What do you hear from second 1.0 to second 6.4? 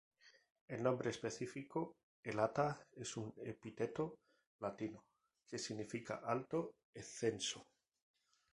específico "elata" es un epíteto latino que significa